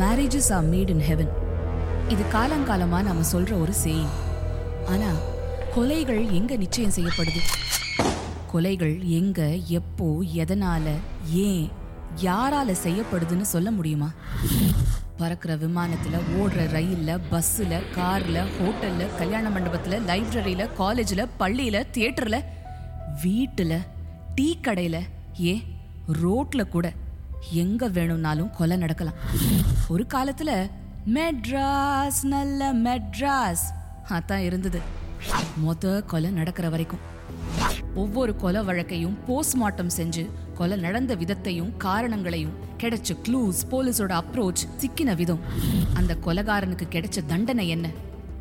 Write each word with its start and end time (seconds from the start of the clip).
Marriages 0.00 0.50
are 0.52 0.64
made 0.64 0.88
in 0.88 1.04
heaven 1.06 1.32
இது 2.08 2.22
காலங்காலமாக 2.32 3.02
நம்ம 3.02 3.22
சொல்கிற 3.22 3.54
ஒரு 3.56 3.72
சேயிங் 3.84 4.12
ஆனால் 4.86 5.18
கொலைகள் 5.76 6.30
எங்கே 6.30 6.56
நிச்சயம் 6.56 6.94
செய்யப்படுது? 6.96 7.40
கொலைகள் 8.52 8.94
எங்கே 9.10 9.48
எப்போ 9.70 10.08
எதனால் 10.34 10.94
ஏன் 11.42 11.64
யாரால 12.22 12.70
செய்யப்படுதுன்னு 12.82 13.46
சொல்ல 13.48 13.70
முடியுமா? 13.70 14.08
பறக்கிற 15.16 15.56
விமானத்துல 15.56 16.18
ஓடுற 16.38 16.60
ரயில்ல 16.72 17.20
பஸ்ஸில் 17.30 17.76
கார்ல 17.96 18.38
ஹோட்டல்ல 18.56 19.16
கல்யாண 19.18 19.48
மண்டபத்துல 19.50 20.00
லைப்ரரியில 20.06 20.68
காலேஜ்ல 20.78 21.26
பள்ளியில 21.38 21.84
தியேட்டர்ல 21.94 22.38
வீட்டுல 23.24 23.72
டீ 24.34 24.48
கடையில 24.62 24.98
ஏன் 25.44 25.62
ரோட்ல 26.22 26.62
கூட 26.68 26.86
எங்க 27.50 27.88
வேணும்னாலும் 27.88 28.50
கொலை 28.50 28.76
நடக்கலாம். 28.76 29.14
ஒரு 29.88 30.06
காலத்துல 30.14 30.70
மெட்ராஸ் 31.06 32.22
நல்ல 32.22 32.74
மெட்ராஸ். 32.74 33.64
அதான் 34.08 34.38
இருந்தது. 34.38 34.80
மொத 35.66 36.04
கொலை 36.04 36.30
நடக்கிற 36.30 36.68
வரைக்கும். 36.68 36.98
ஒவ்வொரு 37.94 38.36
கொலை 38.36 38.60
வழக்கையும் 38.62 39.16
போஸ்ட்மார்ட்டம் 39.28 39.90
செஞ்சு 39.96 40.30
கொலை 40.54 40.78
நடந்த 40.78 41.16
விதத்தையும் 41.16 41.76
காரணங்களையும் 41.76 42.52
கிடைச்ச 42.78 43.16
க்ளூஸ் 43.28 43.62
போலீஸோட 43.70 44.22
அப்ரோச் 44.22 44.64
சிக்கின 44.80 45.16
விதம். 45.16 45.40
அந்த 45.94 46.16
கொலைகாரனுக்கு 46.24 46.82
கிடைச்ச 46.90 47.26
தண்டனை 47.26 47.68
என்ன? 47.68 47.88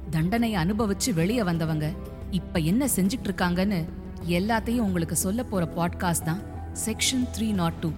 தண்டனையை 0.10 0.64
அனுபவிச்சு 0.64 1.14
வெளியே 1.14 1.44
வந்தவங்க 1.44 1.92
இப்ப 2.32 2.60
என்ன 2.60 2.86
செஞ்சுட்டு 2.86 3.24
இருக்காங்கன்னு 3.24 3.86
எல்லாத்தையும் 4.28 4.80
உங்களுக்கு 4.80 5.16
சொல்ல 5.16 5.44
போற 5.44 5.74
பாட்காஸ்ட் 5.76 6.24
தான் 6.24 6.51
செக்ஷன் 6.74 7.24
த்ரீ 7.36 7.48
நாட் 7.52 7.74
டூ 7.74 7.90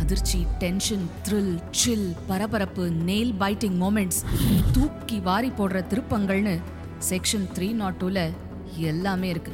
அதிர்ச்சி 0.00 0.38
டென்ஷன் 0.58 1.04
த்ரில் 1.26 1.56
சில் 1.70 2.06
பரபரப்பு 2.26 2.90
நெயில் 3.08 3.32
பைட்டிங் 3.42 3.76
மோமெண்ட்ஸ் 3.82 4.20
தூக்கி 4.76 5.18
வாரி 5.20 5.50
போடுற 5.58 5.80
திருப்பங்கள்னு 5.90 6.54
செக்ஷன் 7.10 7.46
த்ரீ 7.56 7.72
நாட் 7.72 7.98
டூல 8.02 8.30
எல்லாமே 8.76 9.28
இருக்கு. 9.28 9.52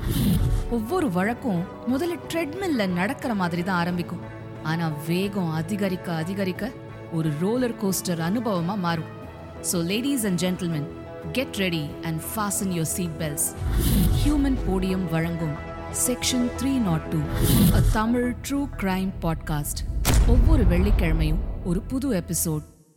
ஒவ்வொரு 0.71 1.13
வழக்கும் 1.13 1.61
முதல்ல 1.93 2.17
ட்ரெட்மில்ல 2.31 2.87
நடக்கிற 2.87 3.35
மாதிரி 3.35 3.63
தான் 3.63 3.81
ஆரம்பிக்கும். 3.83 4.25
ஆனா 4.63 4.93
வேகம் 5.09 5.53
அதிகரிக்க 5.53 6.15
அதிகரிக்க 6.15 6.73
ஒரு 7.13 7.31
ரோலர் 7.41 7.79
கோஸ்டர் 7.83 8.23
அனுபவமா 8.31 8.77
மாறும். 8.79 9.13
So 9.73 9.87
ladies 9.93 10.27
and 10.27 10.41
gentlemen 10.45 10.89
get 11.33 11.57
ready 11.57 11.85
and 12.03 12.21
fasten 12.31 12.75
your 12.79 12.93
seat 12.97 13.17
belts 13.23 13.49
Human 14.23 14.59
Podium 14.69 15.09
வழங்கும் 15.11 15.57
section 15.95 16.47
three 16.61 16.73
naught 16.79 17.07
two 17.11 17.21
a 17.75 17.83
Tamil 17.93 18.35
true 18.49 18.61
crime 18.77 19.11
podcast 19.23 19.83
ஒவ்வொரு 20.29 20.65
வெள்ளிக்கிழமையும் 20.65 21.43
ஒரு 21.65 21.81
புது 21.81 22.09
எபிசோட் 22.13 22.65